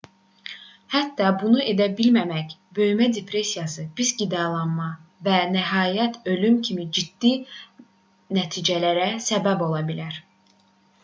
hətta 0.93 1.25
bunu 1.41 1.65
edə 1.73 1.85
bilməmək 1.99 2.55
böyümə 2.79 3.09
depressiyası 3.17 3.85
pis 3.99 4.13
qidalanma 4.23 4.87
və 5.29 5.37
nəhayət 5.57 6.19
ölüm 6.37 6.59
kimi 6.69 6.89
ciddi 6.99 7.35
nəticələrə 8.41 9.07
səbəb 9.29 9.65
ola 9.69 9.87
bilər 9.93 10.19